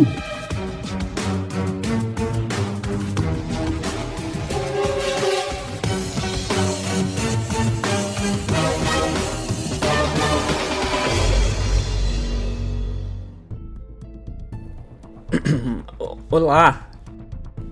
Olá. 16.30 16.88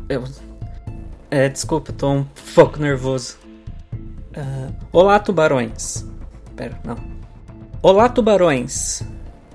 Eu... 0.09 0.25
É, 1.31 1.49
desculpa, 1.49 1.93
tô 1.93 2.11
um 2.11 2.25
pouco 2.55 2.79
nervoso. 2.79 3.39
Uh, 4.37 4.73
olá, 4.93 5.19
tubarões. 5.19 6.07
Pera, 6.57 6.79
não. 6.85 6.97
Olá, 7.83 8.09
tubarões. 8.09 9.03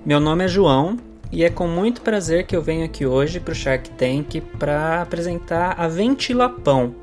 Meu 0.06 0.20
nome 0.20 0.46
é 0.46 0.48
João 0.48 0.98
e 1.34 1.44
é 1.44 1.50
com 1.50 1.68
muito 1.68 2.02
prazer 2.02 2.46
que 2.46 2.56
eu 2.56 2.62
venho 2.62 2.86
aqui 2.86 3.08
hoje 3.08 3.40
para 3.40 3.52
o 3.52 3.56
Shark 3.56 3.90
Tank 3.92 4.40
para 4.60 5.02
apresentar 5.02 5.74
a 5.80 5.88
Ventilapão, 5.88 6.94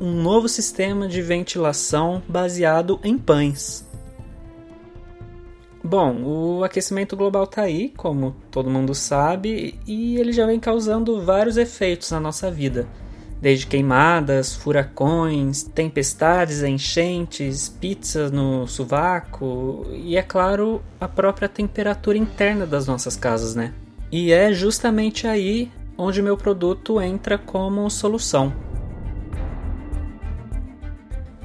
um 0.00 0.10
novo 0.10 0.48
sistema 0.48 1.06
de 1.06 1.22
ventilação 1.22 2.20
baseado 2.26 2.98
em 3.04 3.16
pães. 3.16 3.86
Bom, 5.84 6.20
o 6.24 6.64
aquecimento 6.64 7.16
global 7.16 7.44
está 7.44 7.62
aí, 7.62 7.90
como 7.96 8.34
todo 8.50 8.68
mundo 8.68 8.92
sabe, 8.92 9.78
e 9.86 10.16
ele 10.16 10.32
já 10.32 10.46
vem 10.46 10.58
causando 10.58 11.22
vários 11.24 11.56
efeitos 11.56 12.10
na 12.10 12.18
nossa 12.18 12.50
vida. 12.50 12.88
Desde 13.40 13.66
queimadas, 13.66 14.54
furacões, 14.54 15.62
tempestades, 15.62 16.62
enchentes, 16.62 17.68
pizzas 17.68 18.30
no 18.30 18.66
sovaco 18.66 19.86
e, 19.92 20.16
é 20.16 20.22
claro, 20.22 20.82
a 20.98 21.06
própria 21.06 21.48
temperatura 21.48 22.16
interna 22.16 22.66
das 22.66 22.86
nossas 22.86 23.14
casas, 23.16 23.54
né? 23.54 23.74
E 24.10 24.32
é 24.32 24.52
justamente 24.52 25.26
aí 25.26 25.70
onde 25.98 26.22
meu 26.22 26.36
produto 26.36 27.00
entra 27.00 27.36
como 27.36 27.88
solução. 27.90 28.52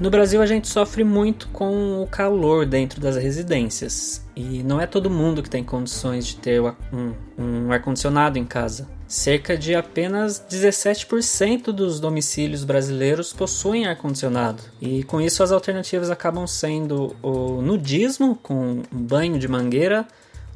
No 0.02 0.10
Brasil 0.10 0.42
a 0.42 0.46
gente 0.46 0.66
sofre 0.66 1.04
muito 1.04 1.46
com 1.48 2.02
o 2.02 2.06
calor 2.08 2.66
dentro 2.66 3.00
das 3.00 3.16
residências 3.16 4.26
e 4.34 4.62
não 4.62 4.80
é 4.80 4.86
todo 4.86 5.08
mundo 5.08 5.42
que 5.42 5.48
tem 5.48 5.62
condições 5.62 6.26
de 6.26 6.36
ter 6.36 6.60
um, 6.60 7.12
um 7.38 7.70
ar-condicionado 7.70 8.36
em 8.36 8.44
casa. 8.44 8.88
Cerca 9.12 9.58
de 9.58 9.74
apenas 9.74 10.42
17% 10.50 11.64
dos 11.64 12.00
domicílios 12.00 12.64
brasileiros 12.64 13.30
possuem 13.30 13.84
ar-condicionado 13.84 14.62
e 14.80 15.02
com 15.02 15.20
isso 15.20 15.42
as 15.42 15.52
alternativas 15.52 16.08
acabam 16.08 16.46
sendo 16.46 17.14
o 17.22 17.60
nudismo 17.60 18.34
com 18.42 18.80
um 18.90 19.04
banho 19.04 19.38
de 19.38 19.46
mangueira 19.46 20.08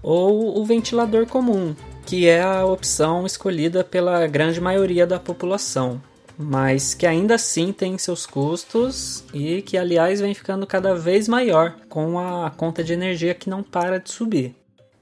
ou 0.03 0.59
o 0.59 0.65
ventilador 0.65 1.27
comum, 1.27 1.77
que 2.07 2.27
é 2.27 2.41
a 2.41 2.65
opção 2.65 3.27
escolhida 3.27 3.85
pela 3.85 4.27
grande 4.27 4.59
maioria 4.59 5.07
da 5.07 5.21
população 5.21 6.01
mas 6.39 6.95
que 6.95 7.07
ainda 7.07 7.35
assim 7.35 7.75
tem 7.75 7.99
seus 7.99 8.25
custos 8.25 9.23
e 9.35 9.61
que, 9.61 9.77
aliás, 9.77 10.21
vem 10.21 10.35
ficando 10.35 10.67
cada 10.67 10.95
vez 10.95 11.29
maior 11.29 11.75
com 11.91 12.19
a 12.19 12.51
conta 12.51 12.83
de 12.83 12.95
energia 12.95 13.35
que 13.35 13.49
não 13.49 13.63
para 13.63 13.99
de 13.99 14.11
subir. 14.11 14.55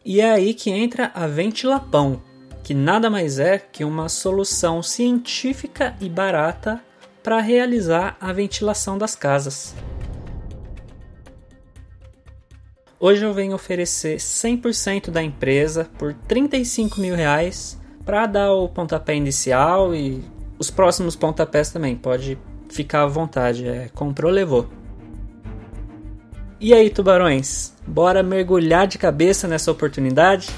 E 0.04 0.20
é 0.20 0.30
aí 0.30 0.54
que 0.54 0.70
entra 0.70 1.10
a 1.12 1.26
Ventilapão, 1.26 2.22
que 2.64 2.72
nada 2.72 3.10
mais 3.10 3.38
é 3.38 3.58
que 3.58 3.84
uma 3.84 4.08
solução 4.08 4.82
científica 4.82 5.94
e 6.00 6.08
barata 6.08 6.82
para 7.22 7.38
realizar 7.38 8.16
a 8.18 8.32
ventilação 8.32 8.96
das 8.96 9.14
casas. 9.14 9.74
Hoje 12.98 13.22
eu 13.22 13.34
venho 13.34 13.54
oferecer 13.54 14.16
100% 14.16 15.10
da 15.10 15.22
empresa 15.22 15.90
por 15.98 16.14
35 16.14 16.98
mil 16.98 17.14
reais 17.14 17.78
para 18.02 18.26
dar 18.26 18.52
o 18.54 18.66
pontapé 18.66 19.14
inicial 19.14 19.94
e 19.94 20.24
os 20.58 20.70
próximos 20.70 21.14
pontapés 21.14 21.70
também, 21.70 21.94
pode 21.94 22.38
ficar 22.70 23.02
à 23.02 23.06
vontade, 23.06 23.68
é, 23.68 23.90
comprou, 23.94 24.32
levou. 24.32 24.70
E 26.58 26.72
aí, 26.72 26.88
tubarões, 26.88 27.74
bora 27.86 28.22
mergulhar 28.22 28.86
de 28.86 28.96
cabeça 28.96 29.46
nessa 29.46 29.70
oportunidade? 29.70 30.48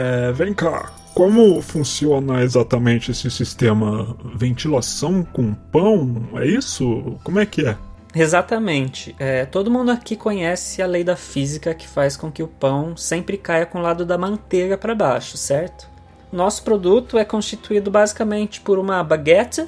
É, 0.00 0.32
vem 0.32 0.54
cá, 0.54 0.90
como 1.12 1.60
funciona 1.60 2.42
exatamente 2.42 3.10
esse 3.10 3.30
sistema? 3.30 4.16
Ventilação 4.34 5.22
com 5.22 5.52
pão? 5.52 6.26
É 6.36 6.46
isso? 6.46 7.18
Como 7.22 7.38
é 7.38 7.44
que 7.44 7.66
é? 7.66 7.76
Exatamente. 8.14 9.14
É, 9.18 9.44
todo 9.44 9.70
mundo 9.70 9.90
aqui 9.90 10.16
conhece 10.16 10.80
a 10.80 10.86
lei 10.86 11.04
da 11.04 11.16
física 11.16 11.74
que 11.74 11.86
faz 11.86 12.16
com 12.16 12.32
que 12.32 12.42
o 12.42 12.48
pão 12.48 12.96
sempre 12.96 13.36
caia 13.36 13.66
com 13.66 13.78
o 13.78 13.82
lado 13.82 14.06
da 14.06 14.16
manteiga 14.16 14.78
para 14.78 14.94
baixo, 14.94 15.36
certo? 15.36 15.86
Nosso 16.32 16.62
produto 16.62 17.18
é 17.18 17.24
constituído 17.24 17.90
basicamente 17.90 18.58
por 18.58 18.78
uma 18.78 19.04
baguete, 19.04 19.66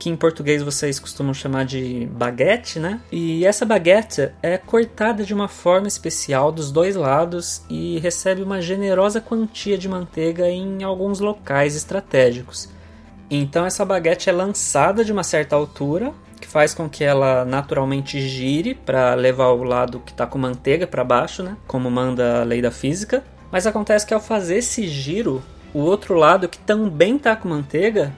que 0.00 0.08
em 0.08 0.16
português 0.16 0.62
vocês 0.62 0.98
costumam 0.98 1.34
chamar 1.34 1.66
de 1.66 2.08
baguete, 2.10 2.78
né? 2.78 3.00
E 3.12 3.44
essa 3.44 3.66
baguete 3.66 4.30
é 4.42 4.56
cortada 4.56 5.22
de 5.22 5.34
uma 5.34 5.46
forma 5.46 5.86
especial 5.86 6.50
dos 6.50 6.72
dois 6.72 6.96
lados 6.96 7.62
e 7.68 7.98
recebe 7.98 8.42
uma 8.42 8.62
generosa 8.62 9.20
quantia 9.20 9.76
de 9.76 9.90
manteiga 9.90 10.48
em 10.48 10.82
alguns 10.82 11.20
locais 11.20 11.76
estratégicos. 11.76 12.70
Então 13.30 13.66
essa 13.66 13.84
baguete 13.84 14.30
é 14.30 14.32
lançada 14.32 15.04
de 15.04 15.12
uma 15.12 15.22
certa 15.22 15.54
altura 15.54 16.14
que 16.40 16.48
faz 16.48 16.72
com 16.72 16.88
que 16.88 17.04
ela 17.04 17.44
naturalmente 17.44 18.26
gire 18.26 18.74
para 18.74 19.14
levar 19.14 19.48
o 19.48 19.62
lado 19.62 20.00
que 20.00 20.12
está 20.12 20.26
com 20.26 20.38
manteiga 20.38 20.86
para 20.86 21.04
baixo, 21.04 21.42
né? 21.42 21.58
Como 21.66 21.90
manda 21.90 22.40
a 22.40 22.44
lei 22.44 22.62
da 22.62 22.70
física. 22.70 23.22
Mas 23.52 23.66
acontece 23.66 24.06
que 24.06 24.14
ao 24.14 24.20
fazer 24.20 24.56
esse 24.56 24.88
giro, 24.88 25.42
o 25.74 25.80
outro 25.80 26.14
lado 26.14 26.48
que 26.48 26.58
também 26.58 27.16
está 27.16 27.36
com 27.36 27.50
manteiga 27.50 28.14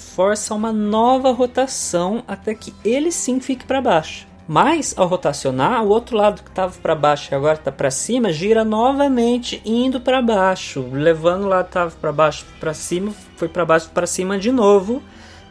força 0.00 0.54
uma 0.54 0.72
nova 0.72 1.30
rotação 1.30 2.24
até 2.26 2.54
que 2.54 2.74
ele 2.84 3.12
sim 3.12 3.38
fique 3.40 3.64
para 3.64 3.80
baixo. 3.80 4.26
Mas 4.48 4.94
ao 4.96 5.06
rotacionar, 5.06 5.84
o 5.84 5.90
outro 5.90 6.16
lado 6.16 6.42
que 6.42 6.48
estava 6.48 6.74
para 6.82 6.94
baixo 6.96 7.32
e 7.32 7.34
agora 7.36 7.56
está 7.56 7.70
para 7.70 7.90
cima 7.90 8.32
gira 8.32 8.64
novamente 8.64 9.62
indo 9.64 10.00
para 10.00 10.20
baixo, 10.20 10.88
levando 10.90 11.48
que 11.48 11.60
estava 11.60 11.90
para 11.92 12.10
baixo 12.10 12.44
para 12.58 12.74
cima, 12.74 13.12
foi 13.36 13.48
para 13.48 13.64
baixo 13.64 13.90
para 13.90 14.08
cima 14.08 14.38
de 14.38 14.50
novo 14.50 15.00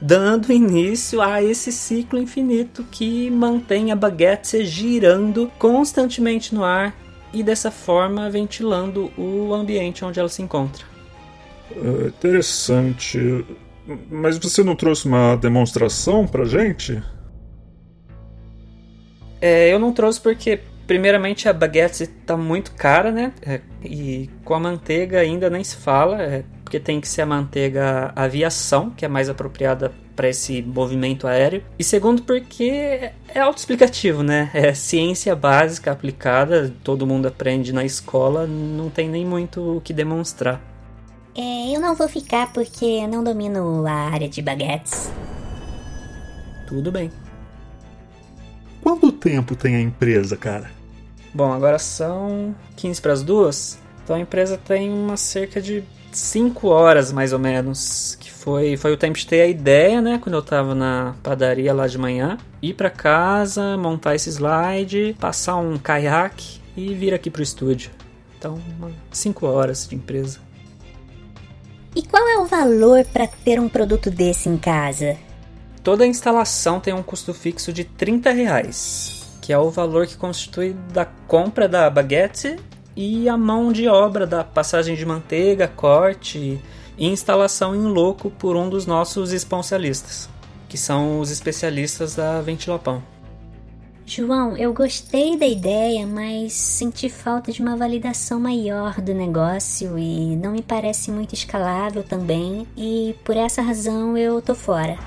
dando 0.01 0.51
início 0.53 1.21
a 1.21 1.41
esse 1.41 1.71
ciclo 1.71 2.19
infinito 2.19 2.85
que 2.89 3.29
mantém 3.29 3.91
a 3.91 3.95
baguete 3.95 4.65
girando 4.65 5.51
constantemente 5.57 6.53
no 6.53 6.63
ar 6.63 6.93
e 7.33 7.43
dessa 7.43 7.69
forma 7.69 8.29
ventilando 8.29 9.11
o 9.17 9.53
ambiente 9.53 10.03
onde 10.03 10.19
ela 10.19 10.29
se 10.29 10.41
encontra. 10.41 10.83
Uh, 11.71 12.07
interessante. 12.07 13.45
Mas 14.09 14.37
você 14.37 14.63
não 14.63 14.75
trouxe 14.75 15.07
uma 15.07 15.35
demonstração 15.35 16.27
pra 16.27 16.45
gente? 16.45 17.01
É, 19.41 19.73
eu 19.73 19.79
não 19.79 19.93
trouxe 19.93 20.19
porque, 20.19 20.59
primeiramente, 20.85 21.47
a 21.47 21.53
baguete 21.53 22.03
está 22.03 22.35
muito 22.35 22.73
cara, 22.73 23.11
né? 23.11 23.31
É, 23.41 23.61
e 23.83 24.29
com 24.43 24.53
a 24.53 24.59
manteiga 24.59 25.19
ainda 25.19 25.49
nem 25.49 25.63
se 25.63 25.77
fala. 25.77 26.21
É, 26.21 26.43
porque 26.63 26.79
tem 26.79 27.01
que 27.01 27.07
ser 27.07 27.23
a 27.23 27.25
manteiga 27.25 28.11
aviação, 28.15 28.91
que 28.91 29.03
é 29.03 29.07
mais 29.07 29.27
apropriada 29.27 29.91
para 30.15 30.29
esse 30.29 30.61
movimento 30.61 31.25
aéreo. 31.25 31.63
E 31.79 31.83
segundo, 31.83 32.21
porque 32.21 33.09
é 33.33 33.39
autoexplicativo, 33.39 34.21
né? 34.21 34.51
É 34.53 34.73
ciência 34.73 35.35
básica 35.35 35.91
aplicada, 35.91 36.71
todo 36.83 37.07
mundo 37.07 37.27
aprende 37.27 37.73
na 37.73 37.83
escola, 37.83 38.45
não 38.45 38.89
tem 38.89 39.09
nem 39.09 39.25
muito 39.25 39.77
o 39.77 39.81
que 39.81 39.93
demonstrar. 39.93 40.61
É, 41.35 41.75
eu 41.75 41.79
não 41.79 41.95
vou 41.95 42.07
ficar 42.07 42.51
porque 42.51 43.05
não 43.07 43.23
domino 43.23 43.85
a 43.85 43.91
área 43.91 44.27
de 44.27 44.41
baguetes. 44.41 45.11
Tudo 46.67 46.91
bem. 46.91 47.11
Quanto 48.81 49.11
tempo 49.11 49.55
tem 49.55 49.75
a 49.75 49.81
empresa, 49.81 50.35
cara? 50.35 50.71
Bom, 51.33 51.51
agora 51.51 51.77
são 51.77 52.55
15 52.75 53.01
para 53.01 53.13
as 53.13 53.23
duas. 53.23 53.79
Então 54.03 54.15
a 54.15 54.19
empresa 54.19 54.57
tem 54.57 54.91
uma 54.91 55.17
cerca 55.17 55.61
de 55.61 55.83
5 56.11 56.67
horas 56.67 57.11
mais 57.11 57.33
ou 57.33 57.39
menos, 57.39 58.17
que 58.19 58.31
foi, 58.31 58.75
foi 58.77 58.91
o 58.93 58.97
tempo 58.97 59.17
de 59.17 59.27
ter 59.27 59.41
a 59.41 59.47
ideia, 59.47 60.01
né, 60.01 60.19
quando 60.21 60.35
eu 60.35 60.41
tava 60.41 60.73
na 60.73 61.15
padaria 61.21 61.73
lá 61.73 61.85
de 61.85 61.97
manhã, 61.97 62.37
ir 62.61 62.73
para 62.73 62.89
casa, 62.89 63.77
montar 63.77 64.15
esse 64.15 64.29
slide, 64.29 65.15
passar 65.19 65.57
um 65.57 65.77
caiaque 65.77 66.59
e 66.75 66.93
vir 66.95 67.13
aqui 67.13 67.29
pro 67.29 67.43
estúdio. 67.43 67.91
Então, 68.37 68.59
5 69.11 69.45
horas 69.45 69.87
de 69.87 69.95
empresa. 69.95 70.39
E 71.99 72.01
qual 72.01 72.25
é 72.29 72.37
o 72.39 72.45
valor 72.45 73.03
para 73.11 73.27
ter 73.27 73.59
um 73.59 73.67
produto 73.67 74.09
desse 74.09 74.47
em 74.47 74.55
casa? 74.55 75.17
Toda 75.83 76.07
instalação 76.07 76.79
tem 76.79 76.93
um 76.93 77.03
custo 77.03 77.33
fixo 77.33 77.73
de 77.73 77.83
30 77.83 78.31
reais, 78.31 79.27
que 79.41 79.51
é 79.51 79.57
o 79.57 79.69
valor 79.69 80.07
que 80.07 80.15
constitui 80.15 80.73
da 80.93 81.03
compra 81.03 81.67
da 81.67 81.89
baguete 81.89 82.55
e 82.95 83.27
a 83.27 83.37
mão 83.37 83.73
de 83.73 83.89
obra 83.89 84.25
da 84.25 84.45
passagem 84.45 84.95
de 84.95 85.05
manteiga, 85.05 85.67
corte 85.67 86.63
e 86.97 87.05
instalação 87.05 87.75
em 87.75 87.83
loco 87.83 88.31
por 88.31 88.55
um 88.55 88.69
dos 88.69 88.85
nossos 88.85 89.33
especialistas. 89.33 90.29
que 90.69 90.77
são 90.77 91.19
os 91.19 91.29
especialistas 91.29 92.15
da 92.15 92.39
Ventilopão. 92.39 93.03
João, 94.09 94.57
eu 94.57 94.73
gostei 94.73 95.37
da 95.37 95.45
ideia, 95.45 96.07
mas 96.07 96.53
senti 96.53 97.07
falta 97.09 97.51
de 97.51 97.61
uma 97.61 97.77
validação 97.77 98.39
maior 98.39 98.99
do 98.99 99.13
negócio 99.13 99.99
e 99.99 100.35
não 100.35 100.53
me 100.53 100.63
parece 100.63 101.11
muito 101.11 101.35
escalável 101.35 102.01
também, 102.01 102.65
e 102.75 103.15
por 103.23 103.37
essa 103.37 103.61
razão 103.61 104.17
eu 104.17 104.41
tô 104.41 104.55
fora. 104.55 104.97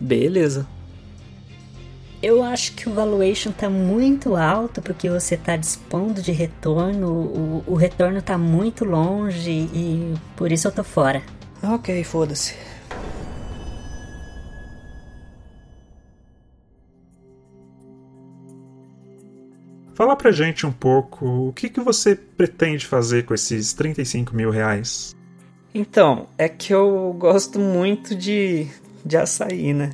Beleza. 0.00 0.66
Eu 2.20 2.42
acho 2.42 2.72
que 2.72 2.88
o 2.88 2.92
valuation 2.92 3.52
tá 3.52 3.70
muito 3.70 4.34
alto 4.34 4.82
porque 4.82 5.08
você 5.08 5.36
tá 5.36 5.54
dispondo 5.54 6.20
de 6.20 6.32
retorno, 6.32 7.08
o, 7.08 7.64
o 7.68 7.74
retorno 7.76 8.20
tá 8.20 8.36
muito 8.36 8.84
longe 8.84 9.70
e 9.72 10.12
por 10.34 10.50
isso 10.50 10.66
eu 10.66 10.72
tô 10.72 10.82
fora. 10.82 11.22
Ok, 11.62 12.02
foda-se. 12.02 12.69
Fala 20.00 20.16
pra 20.16 20.32
gente 20.32 20.66
um 20.66 20.72
pouco 20.72 21.26
o 21.48 21.52
que, 21.52 21.68
que 21.68 21.78
você 21.78 22.16
pretende 22.16 22.86
fazer 22.86 23.26
com 23.26 23.34
esses 23.34 23.74
35 23.74 24.34
mil 24.34 24.50
reais. 24.50 25.14
Então, 25.74 26.26
é 26.38 26.48
que 26.48 26.72
eu 26.72 27.14
gosto 27.18 27.58
muito 27.58 28.14
de, 28.14 28.66
de 29.04 29.18
açaí, 29.18 29.74
né? 29.74 29.90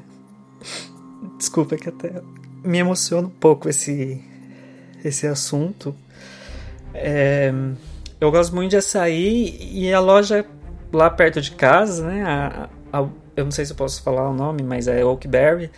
Desculpa 1.37 1.75
que 1.75 1.89
até 1.89 2.23
me 2.63 2.79
emociona 2.79 3.27
um 3.27 3.31
pouco 3.33 3.69
esse, 3.69 4.23
esse 5.05 5.27
assunto. 5.27 5.93
É, 6.95 7.53
eu 8.21 8.31
gosto 8.31 8.55
muito 8.55 8.71
de 8.71 8.77
açaí 8.77 9.59
e 9.61 9.93
a 9.93 9.99
loja 9.99 10.47
lá 10.93 11.11
perto 11.11 11.41
de 11.41 11.51
casa, 11.51 12.07
né? 12.07 12.23
A, 12.23 12.69
a, 12.93 13.09
eu 13.35 13.43
não 13.43 13.51
sei 13.51 13.65
se 13.65 13.73
eu 13.73 13.77
posso 13.77 14.01
falar 14.05 14.31
o 14.31 14.33
nome, 14.33 14.63
mas 14.63 14.87
é 14.87 15.05
Oakberry. 15.05 15.69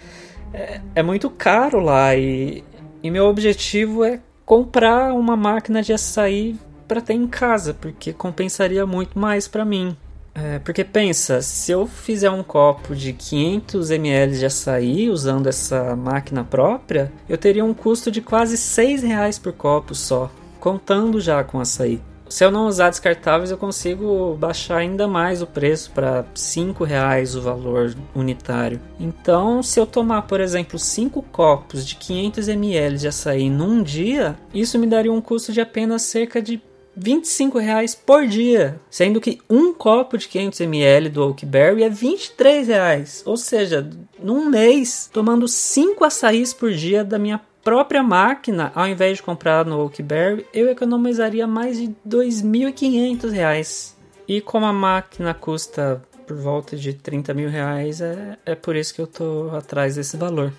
É, 0.53 0.83
é 0.97 1.03
muito 1.03 1.31
caro 1.31 1.81
lá 1.81 2.15
e, 2.15 2.63
e 3.03 3.11
meu 3.11 3.27
objetivo 3.27 4.05
é 4.05 4.21
comprar 4.45 5.13
uma 5.13 5.37
máquina 5.37 5.83
de 5.83 5.93
açaí 5.93 6.57
para 6.87 7.01
ter 7.01 7.15
em 7.15 7.27
casa, 7.27 7.75
porque 7.75 8.13
compensaria 8.13 8.87
muito 8.87 9.19
mais 9.19 9.47
para 9.47 9.65
mim. 9.65 9.97
É, 10.35 10.59
porque 10.61 10.85
pensa, 10.85 11.43
se 11.43 11.73
eu 11.73 11.87
fizer 11.87 12.31
um 12.31 12.43
copo 12.43 12.95
de 12.95 13.13
500 13.13 13.91
ml 13.91 14.39
de 14.39 14.47
açaí 14.47 15.11
usando 15.11 15.49
essa 15.49 15.97
máquina 15.97 16.45
própria, 16.45 17.13
eu 17.29 17.37
teria 17.37 17.65
um 17.65 17.75
custo 17.75 18.11
de 18.11 18.23
quase 18.23 18.57
6 18.57 19.03
reais 19.03 19.39
por 19.39 19.53
copo 19.53 19.95
só, 19.95 20.31
contando 20.61 21.21
já 21.21 21.43
com 21.43 21.61
açaí. 21.61 22.01
Se 22.29 22.45
eu 22.45 22.51
não 22.51 22.67
usar 22.67 22.91
descartáveis, 22.91 23.51
eu 23.51 23.57
consigo 23.57 24.37
baixar 24.39 24.79
ainda 24.79 25.09
mais 25.09 25.41
o 25.41 25.47
preço 25.47 25.91
para 25.93 26.21
R$ 26.21 26.85
reais 26.87 27.35
o 27.35 27.41
valor 27.41 27.95
unitário. 28.15 28.81
Então, 29.01 29.63
se 29.63 29.81
eu 29.81 29.87
tomar, 29.87 30.23
por 30.23 30.41
exemplo, 30.41 30.79
5 30.79 31.23
copos 31.33 31.87
de 31.87 31.97
500 31.97 32.49
ml 32.49 32.99
de 32.99 33.09
açaí 33.09 33.49
num 33.49 33.83
dia, 33.83 34.37
isso 34.53 34.79
me 34.79 34.87
daria 34.87 35.13
um 35.13 35.21
custo 35.21 35.53
de 35.53 35.61
apenas 35.61 36.03
cerca 36.03 36.43
de 36.43 36.61
25 36.99 37.59
reais 37.59 37.95
por 37.95 38.27
dia, 38.27 38.81
sendo 38.91 39.21
que 39.21 39.39
um 39.49 39.73
copo 39.73 40.19
de 40.19 40.27
500 40.27 40.61
ml 40.63 41.09
do 41.09 41.23
Oakberry 41.23 41.85
é 41.85 41.89
23 41.89 42.67
reais. 42.67 43.23
Ou 43.25 43.37
seja, 43.37 43.89
num 44.21 44.47
mês, 44.51 45.09
tomando 45.13 45.47
5 45.47 46.05
açaís 46.05 46.53
por 46.53 46.73
dia 46.73 47.05
da 47.05 47.19
minha 47.19 47.41
própria 47.63 48.03
máquina, 48.03 48.73
ao 48.75 48.87
invés 48.87 49.19
de 49.19 49.23
comprar 49.23 49.65
no 49.65 49.79
Oakberry, 49.81 50.47
eu 50.53 50.69
economizaria 50.69 51.47
mais 51.47 51.79
de 51.79 51.87
R$ 51.87 51.95
2.500. 52.07 53.95
E 54.27 54.41
como 54.41 54.67
a 54.67 54.73
máquina 54.73 55.33
custa 55.35 56.03
por 56.27 56.37
volta 56.37 56.77
de 56.77 56.93
30 56.93 57.33
mil 57.33 57.49
reais, 57.49 58.01
é, 58.01 58.37
é 58.45 58.55
por 58.55 58.77
isso 58.77 58.95
que 58.95 59.01
eu 59.01 59.07
tô 59.07 59.51
atrás 59.57 59.95
desse 59.97 60.17
valor. 60.17 60.53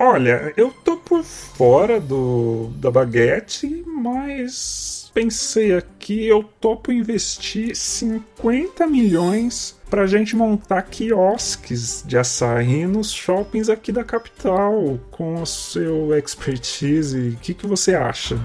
Olha, 0.00 0.54
eu 0.56 0.72
tô 0.84 0.96
por 0.96 1.24
fora 1.24 2.00
do 2.00 2.70
da 2.76 2.88
baguete, 2.88 3.82
mas 3.84 4.97
pensei 5.12 5.74
aqui, 5.74 6.26
eu 6.26 6.42
topo 6.42 6.92
investir 6.92 7.74
50 7.74 8.86
milhões 8.86 9.78
pra 9.88 10.06
gente 10.06 10.36
montar 10.36 10.82
quiosques 10.82 12.02
de 12.06 12.18
açaí 12.18 12.86
nos 12.86 13.12
shoppings 13.12 13.68
aqui 13.68 13.90
da 13.90 14.04
capital, 14.04 14.98
com 15.10 15.42
o 15.42 15.46
seu 15.46 16.16
expertise. 16.16 17.30
O 17.30 17.36
que, 17.36 17.54
que 17.54 17.66
você 17.66 17.94
acha? 17.94 18.38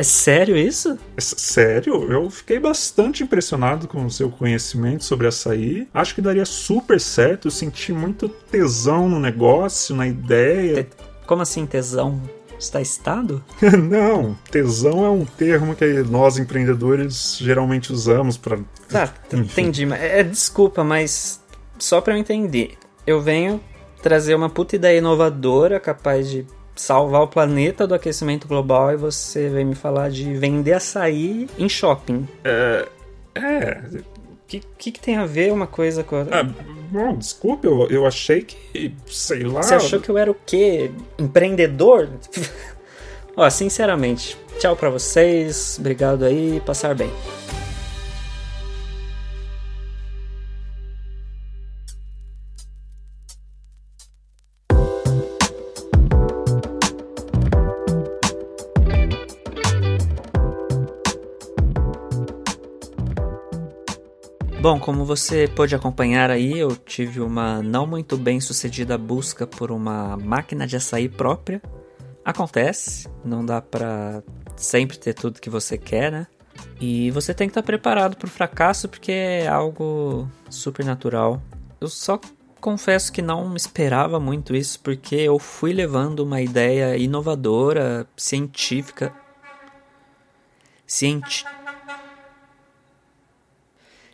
É 0.00 0.02
sério 0.02 0.56
isso? 0.56 0.98
É 1.14 1.20
sério, 1.20 2.10
eu 2.10 2.30
fiquei 2.30 2.58
bastante 2.58 3.22
impressionado 3.22 3.86
com 3.86 4.06
o 4.06 4.10
seu 4.10 4.30
conhecimento 4.30 5.04
sobre 5.04 5.26
açaí. 5.26 5.86
Acho 5.92 6.14
que 6.14 6.22
daria 6.22 6.46
super 6.46 6.98
certo, 6.98 7.48
eu 7.48 7.50
senti 7.50 7.92
muito 7.92 8.26
tesão 8.26 9.10
no 9.10 9.20
negócio, 9.20 9.94
na 9.94 10.06
ideia. 10.06 10.84
Te... 10.84 10.96
Como 11.26 11.42
assim 11.42 11.66
tesão? 11.66 12.18
Está 12.60 12.80
estado? 12.80 13.42
Não, 13.88 14.36
tesão 14.50 15.04
é 15.04 15.10
um 15.10 15.24
termo 15.24 15.74
que 15.74 16.02
nós 16.02 16.36
empreendedores 16.36 17.38
geralmente 17.40 17.90
usamos 17.90 18.36
para. 18.36 18.58
Tá, 18.86 19.12
entendi. 19.32 19.90
É, 19.94 20.22
desculpa, 20.22 20.84
mas 20.84 21.42
só 21.78 22.02
para 22.02 22.12
eu 22.12 22.18
entender, 22.18 22.74
eu 23.06 23.20
venho 23.20 23.60
trazer 24.02 24.34
uma 24.34 24.50
puta 24.50 24.76
ideia 24.76 24.98
inovadora 24.98 25.80
capaz 25.80 26.28
de 26.28 26.46
salvar 26.76 27.22
o 27.22 27.28
planeta 27.28 27.86
do 27.86 27.94
aquecimento 27.94 28.46
global 28.46 28.92
e 28.92 28.96
você 28.96 29.48
vem 29.48 29.64
me 29.64 29.74
falar 29.74 30.10
de 30.10 30.34
vender 30.34 30.74
açaí 30.74 31.48
em 31.58 31.68
shopping. 31.68 32.28
É. 32.44 32.86
É. 33.34 33.80
O 34.50 34.58
que, 34.58 34.62
que, 34.76 34.90
que, 34.90 35.00
tem 35.00 35.16
a 35.16 35.24
ver 35.24 35.52
uma 35.52 35.68
coisa 35.68 36.02
com 36.02 36.16
a 36.16 36.18
outra? 36.20 36.40
Ah, 36.40 36.42
bom, 36.90 37.16
desculpe, 37.16 37.68
eu, 37.68 37.88
eu 37.88 38.04
achei 38.04 38.42
que. 38.42 38.92
sei 39.06 39.44
lá. 39.44 39.62
Você 39.62 39.76
achou 39.76 40.00
que 40.00 40.08
eu 40.08 40.18
era 40.18 40.28
o 40.28 40.34
quê? 40.34 40.90
Empreendedor? 41.16 42.08
Ó, 43.36 43.48
sinceramente, 43.48 44.36
tchau 44.58 44.74
para 44.74 44.90
vocês, 44.90 45.76
obrigado 45.78 46.24
aí, 46.24 46.60
passar 46.66 46.96
bem. 46.96 47.12
Como 64.90 65.04
você 65.04 65.46
pôde 65.46 65.72
acompanhar 65.72 66.32
aí, 66.32 66.58
eu 66.58 66.74
tive 66.74 67.20
uma 67.20 67.62
não 67.62 67.86
muito 67.86 68.16
bem 68.16 68.40
sucedida 68.40 68.98
busca 68.98 69.46
por 69.46 69.70
uma 69.70 70.16
máquina 70.16 70.66
de 70.66 70.74
açaí 70.74 71.08
própria. 71.08 71.62
Acontece, 72.24 73.08
não 73.24 73.46
dá 73.46 73.62
pra 73.62 74.20
sempre 74.56 74.98
ter 74.98 75.14
tudo 75.14 75.40
que 75.40 75.48
você 75.48 75.78
quer, 75.78 76.10
né? 76.10 76.26
E 76.80 77.08
você 77.12 77.32
tem 77.32 77.46
que 77.46 77.52
estar 77.52 77.62
preparado 77.62 78.16
para 78.16 78.26
o 78.26 78.30
fracasso 78.30 78.88
porque 78.88 79.12
é 79.12 79.46
algo 79.46 80.28
super 80.50 80.84
natural. 80.84 81.40
Eu 81.80 81.86
só 81.86 82.20
confesso 82.60 83.12
que 83.12 83.22
não 83.22 83.54
esperava 83.54 84.18
muito 84.18 84.56
isso 84.56 84.80
porque 84.80 85.14
eu 85.14 85.38
fui 85.38 85.72
levando 85.72 86.18
uma 86.18 86.42
ideia 86.42 86.96
inovadora, 86.96 88.08
científica. 88.16 89.14
Científica 90.84 91.59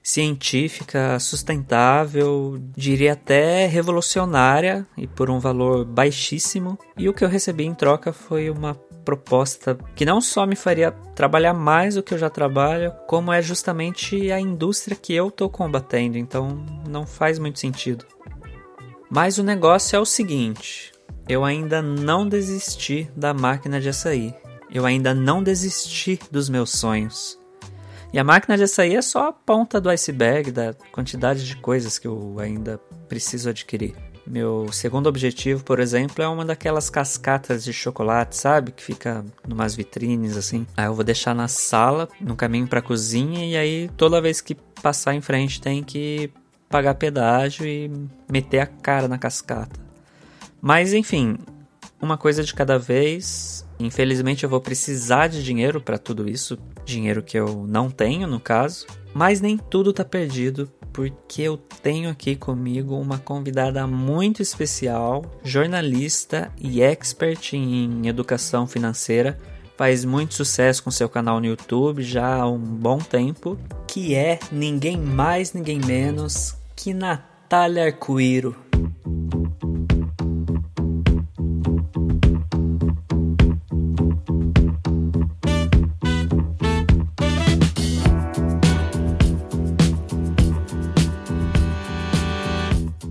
científica, 0.07 1.19
sustentável, 1.19 2.61
diria 2.77 3.15
até 3.15 3.67
revolucionária 3.67 4.87
e 4.97 5.05
por 5.05 5.29
um 5.29 5.41
valor 5.41 5.85
baixíssimo. 5.85 6.79
E 6.97 7.09
o 7.09 7.13
que 7.13 7.25
eu 7.25 7.29
recebi 7.29 7.65
em 7.65 7.75
troca 7.75 8.13
foi 8.13 8.49
uma 8.49 8.77
proposta 9.05 9.77
que 9.97 10.05
não 10.05 10.21
só 10.21 10.47
me 10.47 10.55
faria 10.55 10.93
trabalhar 10.93 11.53
mais 11.53 11.97
do 11.97 12.05
que 12.05 12.15
eu 12.15 12.19
já 12.19 12.31
trabalho, 12.31 12.93
como 13.09 13.33
é 13.33 13.43
justamente 13.43 14.31
a 14.31 14.39
indústria 14.39 14.97
que 14.97 15.13
eu 15.13 15.27
estou 15.27 15.51
combatendo, 15.51 16.17
então 16.17 16.65
não 16.89 17.05
faz 17.05 17.41
muito 17.41 17.59
sentido. 17.59 18.07
Mas 19.11 19.39
o 19.39 19.43
negócio 19.43 19.97
é 19.97 19.99
o 19.99 20.07
seguinte: 20.07 20.93
eu 21.29 21.45
ainda 21.45 21.83
não 21.83 22.29
desisti 22.29 23.11
da 23.17 23.35
máquina 23.35 23.81
de 23.81 23.89
açaí. 23.89 24.33
Eu 24.73 24.87
ainda 24.87 25.13
não 25.13 25.43
desisti 25.43 26.21
dos 26.31 26.49
meus 26.49 26.71
sonhos. 26.71 27.37
E 28.17 28.19
a 28.19 28.25
máquina 28.25 28.57
de 28.57 28.63
açaí 28.63 28.97
é 28.97 29.03
só 29.03 29.29
a 29.29 29.33
ponta 29.35 29.79
do 29.79 29.91
iceberg 29.91 30.51
da 30.51 30.73
quantidade 30.91 31.45
de 31.45 31.55
coisas 31.55 31.99
que 31.99 32.09
eu 32.09 32.37
ainda 32.39 32.81
preciso 33.07 33.51
adquirir. 33.51 33.95
Meu 34.27 34.73
segundo 34.73 35.07
objetivo, 35.07 35.63
por 35.63 35.79
exemplo, 35.79 36.25
é 36.25 36.27
uma 36.27 36.43
daquelas 36.43 36.89
cascatas 36.89 37.63
de 37.63 37.75
chocolate, 37.75 38.35
sabe? 38.35 38.73
Que 38.73 38.83
fica 38.83 39.23
numas 39.47 39.75
vitrines 39.75 40.35
assim. 40.35 40.67
Aí 40.79 40.87
eu 40.87 40.95
vou 40.95 41.05
deixar 41.05 41.35
na 41.35 41.47
sala, 41.47 42.09
no 42.19 42.35
caminho 42.35 42.67
para 42.67 42.79
a 42.79 42.83
cozinha, 42.83 43.45
e 43.45 43.55
aí 43.55 43.91
toda 43.99 44.19
vez 44.19 44.41
que 44.41 44.55
passar 44.81 45.13
em 45.13 45.21
frente 45.21 45.61
tem 45.61 45.85
que 45.85 46.31
pagar 46.71 46.95
pedágio 46.95 47.67
e 47.67 47.91
meter 48.33 48.61
a 48.61 48.67
cara 48.67 49.07
na 49.07 49.19
cascata. 49.19 49.79
Mas 50.59 50.95
enfim, 50.95 51.37
uma 52.01 52.17
coisa 52.17 52.43
de 52.43 52.55
cada 52.55 52.79
vez. 52.79 53.67
Infelizmente 53.79 54.45
eu 54.45 54.51
vou 54.51 54.61
precisar 54.61 55.29
de 55.29 55.43
dinheiro 55.43 55.81
para 55.81 55.99
tudo 55.99 56.29
isso, 56.29 56.59
dinheiro 56.85 57.23
que 57.23 57.39
eu 57.39 57.67
não 57.67 57.91
tenho 57.91 58.27
no 58.27 58.41
caso, 58.41 58.87
mas 59.13 59.41
nem 59.41 59.59
tudo 59.59 59.93
tá 59.93 60.05
perdido, 60.05 60.71
porque 60.93 61.43
eu 61.43 61.59
tenho 61.83 62.09
aqui 62.09 62.35
comigo 62.37 62.95
uma 62.97 63.19
convidada 63.19 63.87
muito 63.87 64.41
especial, 64.41 65.25
jornalista 65.45 66.51
e 66.59 66.81
expert 66.81 67.53
em 67.53 68.09
educação 68.09 68.67
financeira, 68.67 69.39
faz 69.77 70.07
muito 70.07 70.33
sucesso 70.33 70.83
com 70.83 70.91
seu 70.91 71.09
canal 71.09 71.39
no 71.39 71.47
YouTube 71.47 72.03
já 72.03 72.37
há 72.37 72.49
um 72.49 72.59
bom 72.59 72.97
tempo, 72.97 73.59
que 73.87 74.15
é 74.15 74.39
ninguém 74.51 74.97
mais, 74.97 75.53
ninguém 75.53 75.79
menos 75.79 76.55
que 76.75 76.95
Natália 76.95 77.85
Arcuiro. 77.85 78.66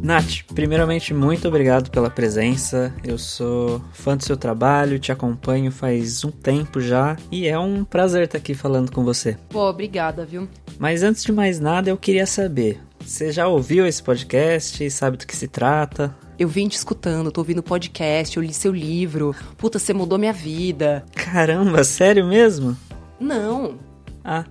Nath, 0.05 0.43
primeiramente, 0.53 1.15
muito 1.15 1.47
obrigado 1.47 1.89
pela 1.89 2.11
presença. 2.11 2.93
Eu 3.03 3.17
sou 3.17 3.81
fã 3.91 4.15
do 4.15 4.23
seu 4.23 4.37
trabalho, 4.37 4.99
te 4.99 5.11
acompanho 5.11 5.71
faz 5.71 6.23
um 6.23 6.29
tempo 6.29 6.79
já 6.79 7.17
e 7.31 7.47
é 7.47 7.57
um 7.57 7.83
prazer 7.83 8.25
estar 8.25 8.37
aqui 8.37 8.53
falando 8.53 8.91
com 8.91 9.03
você. 9.03 9.35
Pô, 9.49 9.67
obrigada, 9.67 10.23
viu? 10.23 10.47
Mas 10.77 11.01
antes 11.01 11.23
de 11.23 11.31
mais 11.31 11.59
nada, 11.59 11.89
eu 11.89 11.97
queria 11.97 12.27
saber: 12.27 12.79
você 12.99 13.31
já 13.31 13.47
ouviu 13.47 13.87
esse 13.87 14.03
podcast? 14.03 14.87
Sabe 14.91 15.17
do 15.17 15.25
que 15.25 15.35
se 15.35 15.47
trata? 15.47 16.15
Eu 16.37 16.47
vim 16.47 16.67
te 16.67 16.77
escutando, 16.77 17.31
tô 17.31 17.41
ouvindo 17.41 17.63
podcast, 17.63 18.37
eu 18.37 18.43
li 18.43 18.53
seu 18.53 18.71
livro. 18.71 19.35
Puta, 19.57 19.79
você 19.79 19.91
mudou 19.91 20.19
minha 20.19 20.33
vida. 20.33 21.03
Caramba, 21.15 21.83
sério 21.83 22.27
mesmo? 22.27 22.77
Não. 23.19 23.79
Ah. 24.23 24.45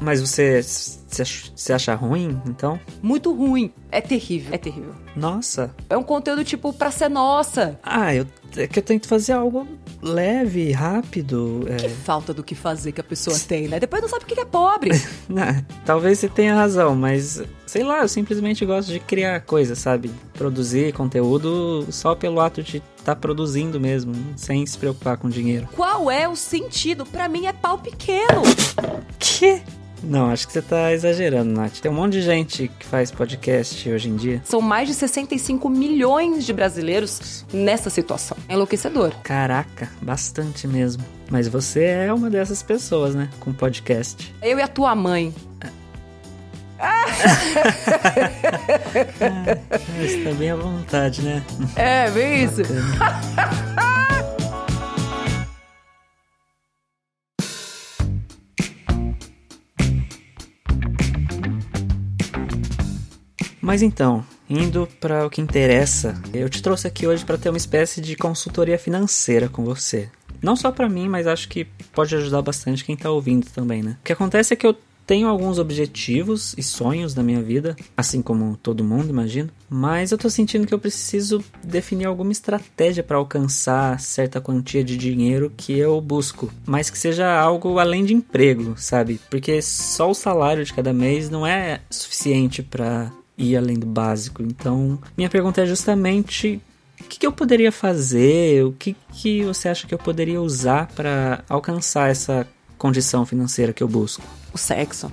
Mas 0.00 0.20
você 0.20 0.62
você 1.08 1.72
acha 1.72 1.94
ruim, 1.94 2.40
então? 2.46 2.78
Muito 3.02 3.32
ruim. 3.34 3.72
É 3.90 4.00
terrível, 4.00 4.54
é 4.54 4.58
terrível. 4.58 4.94
Nossa. 5.16 5.74
É 5.88 5.96
um 5.96 6.02
conteúdo 6.02 6.44
tipo 6.44 6.72
pra 6.72 6.90
ser 6.90 7.08
nossa. 7.08 7.78
Ah, 7.82 8.14
eu, 8.14 8.26
é 8.56 8.66
que 8.66 8.78
eu 8.78 8.82
tento 8.82 9.08
fazer 9.08 9.32
algo 9.32 9.66
leve, 10.02 10.70
rápido. 10.70 11.64
É... 11.66 11.76
Que 11.76 11.88
falta 11.88 12.32
do 12.32 12.42
que 12.44 12.54
fazer 12.54 12.92
que 12.92 13.00
a 13.00 13.04
pessoa 13.04 13.36
tem, 13.38 13.68
né? 13.68 13.80
Depois 13.80 14.02
não 14.02 14.08
sabe 14.08 14.24
o 14.24 14.26
que 14.26 14.38
é 14.38 14.44
pobre. 14.44 14.90
não, 15.28 15.64
talvez 15.84 16.18
você 16.18 16.28
tenha 16.28 16.54
razão, 16.54 16.94
mas 16.94 17.42
sei 17.66 17.82
lá, 17.82 18.00
eu 18.00 18.08
simplesmente 18.08 18.64
gosto 18.64 18.92
de 18.92 19.00
criar 19.00 19.40
coisas, 19.40 19.78
sabe? 19.78 20.10
Produzir 20.34 20.92
conteúdo 20.92 21.86
só 21.90 22.14
pelo 22.14 22.40
ato 22.40 22.62
de 22.62 22.76
estar 22.76 23.14
tá 23.14 23.16
produzindo 23.16 23.80
mesmo, 23.80 24.14
sem 24.36 24.64
se 24.66 24.76
preocupar 24.76 25.16
com 25.16 25.28
dinheiro. 25.28 25.68
Qual 25.74 26.10
é 26.10 26.28
o 26.28 26.36
sentido? 26.36 27.04
Para 27.04 27.28
mim 27.28 27.46
é 27.46 27.52
pau 27.52 27.78
pequeno. 27.78 28.42
Que? 29.18 29.62
Não, 30.02 30.30
acho 30.30 30.46
que 30.46 30.52
você 30.52 30.62
tá 30.62 30.92
exagerando, 30.92 31.52
Nath. 31.52 31.78
Tem 31.80 31.90
um 31.90 31.94
monte 31.94 32.12
de 32.12 32.22
gente 32.22 32.70
que 32.78 32.86
faz 32.86 33.10
podcast 33.10 33.88
hoje 33.90 34.08
em 34.08 34.14
dia. 34.16 34.40
São 34.44 34.60
mais 34.60 34.86
de 34.88 34.94
65 34.94 35.68
milhões 35.68 36.46
de 36.46 36.52
brasileiros 36.52 37.44
nessa 37.52 37.90
situação. 37.90 38.36
É 38.48 38.54
enlouquecedor. 38.54 39.12
Caraca, 39.22 39.90
bastante 40.00 40.66
mesmo. 40.68 41.04
Mas 41.30 41.46
você 41.48 41.84
é 41.84 42.12
uma 42.12 42.30
dessas 42.30 42.62
pessoas, 42.62 43.14
né? 43.14 43.28
Com 43.40 43.52
podcast. 43.52 44.34
Eu 44.42 44.58
e 44.58 44.62
a 44.62 44.68
tua 44.68 44.94
mãe. 44.94 45.34
ah, 46.78 47.04
você 49.98 50.24
tá 50.24 50.32
bem 50.32 50.50
à 50.50 50.56
vontade, 50.56 51.22
né? 51.22 51.42
É, 51.76 52.10
bem 52.10 52.44
isso. 52.44 52.62
Mas 63.68 63.82
então, 63.82 64.24
indo 64.48 64.88
para 64.98 65.26
o 65.26 65.28
que 65.28 65.42
interessa, 65.42 66.18
eu 66.32 66.48
te 66.48 66.62
trouxe 66.62 66.86
aqui 66.86 67.06
hoje 67.06 67.22
para 67.22 67.36
ter 67.36 67.50
uma 67.50 67.58
espécie 67.58 68.00
de 68.00 68.16
consultoria 68.16 68.78
financeira 68.78 69.46
com 69.46 69.62
você. 69.62 70.08
Não 70.40 70.56
só 70.56 70.72
para 70.72 70.88
mim, 70.88 71.06
mas 71.06 71.26
acho 71.26 71.50
que 71.50 71.66
pode 71.92 72.16
ajudar 72.16 72.40
bastante 72.40 72.82
quem 72.82 72.96
tá 72.96 73.10
ouvindo 73.10 73.44
também, 73.50 73.82
né? 73.82 73.98
O 74.00 74.04
que 74.04 74.12
acontece 74.14 74.54
é 74.54 74.56
que 74.56 74.66
eu 74.66 74.74
tenho 75.06 75.28
alguns 75.28 75.58
objetivos 75.58 76.54
e 76.56 76.62
sonhos 76.62 77.14
na 77.14 77.22
minha 77.22 77.42
vida, 77.42 77.76
assim 77.94 78.22
como 78.22 78.56
todo 78.56 78.82
mundo, 78.82 79.10
imagino, 79.10 79.50
mas 79.68 80.12
eu 80.12 80.16
tô 80.16 80.30
sentindo 80.30 80.66
que 80.66 80.72
eu 80.72 80.78
preciso 80.78 81.44
definir 81.62 82.06
alguma 82.06 82.32
estratégia 82.32 83.02
para 83.02 83.18
alcançar 83.18 84.00
certa 84.00 84.40
quantia 84.40 84.82
de 84.82 84.96
dinheiro 84.96 85.52
que 85.54 85.78
eu 85.78 86.00
busco, 86.00 86.50
mas 86.64 86.88
que 86.88 86.98
seja 86.98 87.38
algo 87.38 87.78
além 87.78 88.06
de 88.06 88.14
emprego, 88.14 88.72
sabe? 88.78 89.20
Porque 89.28 89.60
só 89.60 90.10
o 90.10 90.14
salário 90.14 90.64
de 90.64 90.72
cada 90.72 90.94
mês 90.94 91.28
não 91.28 91.46
é 91.46 91.82
suficiente 91.90 92.62
para 92.62 93.12
ir 93.38 93.56
além 93.56 93.78
do 93.78 93.86
básico. 93.86 94.42
Então, 94.42 94.98
minha 95.16 95.30
pergunta 95.30 95.62
é 95.62 95.66
justamente 95.66 96.60
o 97.00 97.04
que, 97.04 97.20
que 97.20 97.26
eu 97.26 97.32
poderia 97.32 97.70
fazer, 97.70 98.64
o 98.64 98.72
que, 98.72 98.96
que 99.12 99.44
você 99.44 99.68
acha 99.68 99.86
que 99.86 99.94
eu 99.94 99.98
poderia 99.98 100.42
usar 100.42 100.88
para 100.88 101.44
alcançar 101.48 102.10
essa 102.10 102.46
condição 102.76 103.24
financeira 103.24 103.72
que 103.72 103.82
eu 103.82 103.88
busco? 103.88 104.22
O 104.52 104.58
sexo. 104.58 105.10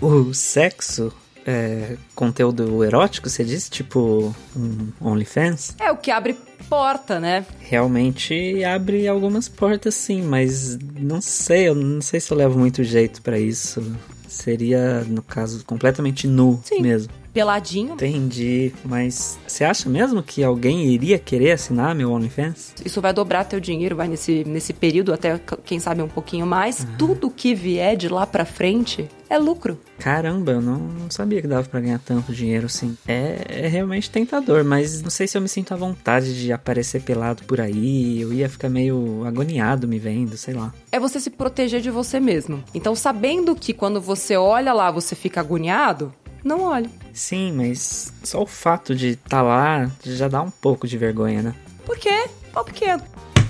O, 0.00 0.06
o 0.06 0.34
sexo? 0.34 1.12
É, 1.46 1.96
conteúdo 2.14 2.84
erótico, 2.84 3.30
você 3.30 3.42
disse? 3.42 3.70
Tipo 3.70 4.34
um 4.54 4.92
OnlyFans? 5.00 5.74
É 5.80 5.90
o 5.90 5.96
que 5.96 6.10
abre 6.10 6.36
porta, 6.68 7.18
né? 7.18 7.46
Realmente 7.60 8.62
abre 8.62 9.08
algumas 9.08 9.48
portas 9.48 9.94
sim, 9.94 10.20
mas 10.20 10.76
não 11.00 11.22
sei, 11.22 11.68
eu 11.68 11.74
não 11.74 12.02
sei 12.02 12.20
se 12.20 12.30
eu 12.30 12.36
levo 12.36 12.58
muito 12.58 12.84
jeito 12.84 13.22
para 13.22 13.38
isso. 13.38 13.82
Seria, 14.28 15.02
no 15.04 15.22
caso, 15.22 15.64
completamente 15.64 16.26
nu 16.26 16.60
sim. 16.62 16.82
mesmo 16.82 17.10
peladinho. 17.38 17.94
Entendi, 17.94 18.72
mas 18.84 19.38
você 19.46 19.62
acha 19.62 19.88
mesmo 19.88 20.24
que 20.24 20.42
alguém 20.42 20.86
iria 20.86 21.20
querer 21.20 21.52
assinar 21.52 21.94
meu 21.94 22.10
OnlyFans? 22.10 22.74
Isso 22.84 23.00
vai 23.00 23.12
dobrar 23.12 23.44
teu 23.44 23.60
dinheiro, 23.60 23.94
vai 23.94 24.08
nesse, 24.08 24.42
nesse 24.42 24.72
período, 24.72 25.12
até 25.12 25.40
quem 25.64 25.78
sabe 25.78 26.02
um 26.02 26.08
pouquinho 26.08 26.44
mais. 26.44 26.84
Ah. 26.84 26.96
Tudo 26.98 27.30
que 27.30 27.54
vier 27.54 27.96
de 27.96 28.08
lá 28.08 28.26
pra 28.26 28.44
frente 28.44 29.08
é 29.30 29.38
lucro. 29.38 29.78
Caramba, 30.00 30.52
eu 30.52 30.60
não, 30.60 30.78
não 30.78 31.10
sabia 31.10 31.40
que 31.40 31.46
dava 31.46 31.68
para 31.68 31.80
ganhar 31.80 32.00
tanto 32.00 32.32
dinheiro 32.32 32.66
assim. 32.66 32.96
É, 33.06 33.44
é, 33.48 33.68
realmente 33.68 34.10
tentador, 34.10 34.64
mas 34.64 35.00
não 35.00 35.10
sei 35.10 35.28
se 35.28 35.38
eu 35.38 35.42
me 35.42 35.48
sinto 35.48 35.72
à 35.72 35.76
vontade 35.76 36.40
de 36.40 36.52
aparecer 36.52 37.02
pelado 37.02 37.44
por 37.44 37.60
aí. 37.60 38.20
Eu 38.20 38.32
ia 38.32 38.48
ficar 38.48 38.68
meio 38.68 39.22
agoniado 39.24 39.86
me 39.86 39.98
vendo, 40.00 40.36
sei 40.36 40.54
lá. 40.54 40.74
É 40.90 40.98
você 40.98 41.20
se 41.20 41.30
proteger 41.30 41.80
de 41.80 41.90
você 41.90 42.18
mesmo. 42.18 42.64
Então, 42.74 42.96
sabendo 42.96 43.54
que 43.54 43.72
quando 43.72 44.00
você 44.00 44.36
olha 44.36 44.72
lá 44.72 44.90
você 44.90 45.14
fica 45.14 45.40
agoniado, 45.40 46.12
não 46.48 46.62
olhe. 46.62 46.90
Sim, 47.12 47.52
mas 47.52 48.12
só 48.24 48.42
o 48.42 48.46
fato 48.46 48.94
de 48.94 49.10
estar 49.10 49.28
tá 49.28 49.42
lá 49.42 49.90
já 50.02 50.26
dá 50.26 50.42
um 50.42 50.50
pouco 50.50 50.88
de 50.88 50.96
vergonha, 50.96 51.42
né? 51.42 51.54
Por 51.84 51.96
quê? 51.96 52.28
Pau 52.52 52.64
pequeno. 52.64 53.02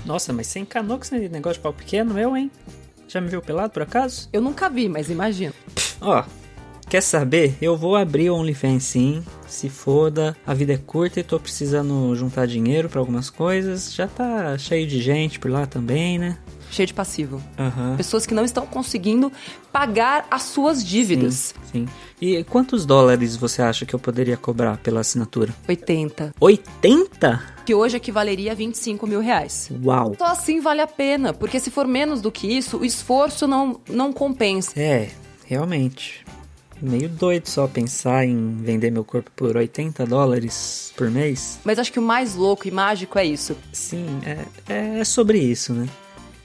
Nossa, 0.05 0.33
mas 0.33 0.47
você 0.47 0.59
encanou 0.59 0.97
com 0.97 1.03
esse 1.03 1.29
negócio 1.29 1.55
de 1.55 1.63
pau 1.63 1.73
pequeno, 1.73 2.19
eu, 2.19 2.35
hein? 2.35 2.51
Já 3.07 3.19
me 3.19 3.27
viu 3.27 3.41
pelado 3.41 3.73
por 3.73 3.81
acaso? 3.81 4.29
Eu 4.31 4.41
nunca 4.41 4.69
vi, 4.69 4.87
mas 4.87 5.09
imagino. 5.09 5.53
Ó, 5.99 6.23
quer 6.89 7.01
saber? 7.01 7.55
Eu 7.61 7.77
vou 7.77 7.95
abrir 7.95 8.31
o 8.31 8.35
OnlyFans 8.35 8.83
sim. 8.83 9.23
Se 9.47 9.69
foda, 9.69 10.35
a 10.45 10.53
vida 10.53 10.73
é 10.73 10.77
curta 10.77 11.19
e 11.19 11.23
tô 11.23 11.39
precisando 11.39 12.15
juntar 12.15 12.47
dinheiro 12.47 12.89
para 12.89 12.99
algumas 12.99 13.29
coisas. 13.29 13.93
Já 13.93 14.07
tá 14.07 14.57
cheio 14.57 14.87
de 14.87 14.99
gente 15.01 15.39
por 15.39 15.51
lá 15.51 15.65
também, 15.65 16.17
né? 16.17 16.37
cheio 16.71 16.85
de 16.85 16.93
passivo. 16.93 17.41
Uhum. 17.57 17.97
Pessoas 17.97 18.27
que 18.27 18.33
não 18.33 18.45
estão 18.45 18.63
conseguindo 18.63 19.31
pagar 19.71 20.27
as 20.29 20.43
suas 20.43 20.85
dívidas. 20.85 21.55
Sim, 21.71 21.87
sim. 21.87 21.89
E 22.21 22.43
quantos 22.43 22.85
dólares 22.85 23.35
você 23.35 23.63
acha 23.63 23.87
que 23.87 23.95
eu 23.95 23.99
poderia 23.99 24.37
cobrar 24.37 24.77
pela 24.77 24.99
assinatura? 24.99 25.51
80. 25.67 26.35
80? 26.39 27.43
Que 27.65 27.73
hoje 27.73 27.97
equivaleria 27.97 28.51
a 28.51 28.55
25 28.55 29.07
mil 29.07 29.19
reais. 29.19 29.71
Uau! 29.83 30.15
Só 30.15 30.25
assim 30.25 30.61
vale 30.61 30.81
a 30.81 30.87
pena, 30.87 31.33
porque 31.33 31.59
se 31.59 31.71
for 31.71 31.87
menos 31.87 32.21
do 32.21 32.31
que 32.31 32.45
isso, 32.45 32.77
o 32.77 32.85
esforço 32.85 33.47
não, 33.47 33.81
não 33.89 34.13
compensa. 34.13 34.79
É, 34.79 35.09
realmente 35.47 36.23
meio 36.81 37.09
doido 37.09 37.47
só 37.47 37.67
pensar 37.67 38.25
em 38.25 38.57
vender 38.61 38.91
meu 38.91 39.03
corpo 39.03 39.29
por 39.35 39.55
80 39.55 40.05
dólares 40.05 40.93
por 40.95 41.09
mês. 41.09 41.59
Mas 41.63 41.79
acho 41.79 41.91
que 41.91 41.99
o 41.99 42.01
mais 42.01 42.35
louco 42.35 42.67
e 42.67 42.71
mágico 42.71 43.17
é 43.17 43.25
isso. 43.25 43.55
Sim, 43.71 44.05
é, 44.67 44.99
é 44.99 45.03
sobre 45.03 45.37
isso, 45.39 45.73
né? 45.73 45.87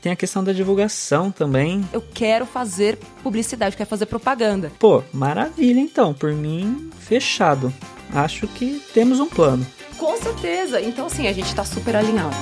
Tem 0.05 0.13
a 0.13 0.17
questão 0.17 0.45
da 0.45 0.53
divulgação 0.53 1.31
também. 1.31 1.83
Eu 1.91 2.03
quero 2.03 2.45
fazer 2.45 2.99
publicidade, 3.23 3.75
quero 3.75 3.89
fazer 3.89 4.05
propaganda. 4.05 4.71
Pô, 4.79 5.03
maravilha 5.13 5.81
então. 5.81 6.13
Por 6.13 6.33
mim, 6.33 6.91
fechado. 7.01 7.73
Acho 8.13 8.47
que 8.47 8.83
temos 8.93 9.19
um 9.19 9.27
plano. 9.27 9.67
Com 9.97 10.15
certeza. 10.19 10.79
Então, 10.81 11.07
assim, 11.07 11.27
a 11.27 11.33
gente 11.33 11.55
tá 11.55 11.65
super 11.65 11.97
alinhado. 11.97 12.37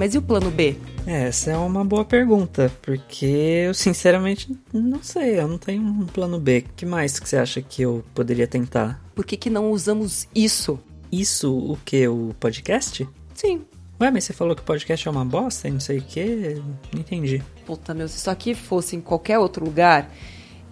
Mas 0.00 0.14
e 0.14 0.18
o 0.18 0.22
plano 0.22 0.50
B? 0.50 0.78
Essa 1.06 1.50
é 1.50 1.56
uma 1.58 1.84
boa 1.84 2.06
pergunta, 2.06 2.72
porque 2.80 3.26
eu 3.66 3.74
sinceramente 3.74 4.50
não 4.72 5.02
sei, 5.02 5.38
eu 5.38 5.46
não 5.46 5.58
tenho 5.58 5.82
um 5.82 6.06
plano 6.06 6.40
B. 6.40 6.64
O 6.66 6.72
que 6.74 6.86
mais 6.86 7.20
que 7.20 7.28
você 7.28 7.36
acha 7.36 7.60
que 7.60 7.82
eu 7.82 8.02
poderia 8.14 8.46
tentar? 8.46 8.98
Por 9.14 9.26
que, 9.26 9.36
que 9.36 9.50
não 9.50 9.70
usamos 9.70 10.26
isso? 10.34 10.80
Isso, 11.12 11.54
o 11.54 11.78
que? 11.84 12.08
O 12.08 12.34
podcast? 12.40 13.06
Sim. 13.34 13.60
Ué, 14.00 14.10
mas 14.10 14.24
você 14.24 14.32
falou 14.32 14.56
que 14.56 14.62
o 14.62 14.64
podcast 14.64 15.06
é 15.06 15.10
uma 15.10 15.22
bosta 15.22 15.68
e 15.68 15.70
não 15.70 15.80
sei 15.80 15.98
o 15.98 16.02
que? 16.02 16.62
Não 16.94 17.00
entendi. 17.00 17.42
Puta, 17.66 17.92
meu, 17.92 18.08
se 18.08 18.16
isso 18.16 18.30
aqui 18.30 18.54
fosse 18.54 18.96
em 18.96 19.02
qualquer 19.02 19.38
outro 19.38 19.62
lugar, 19.62 20.10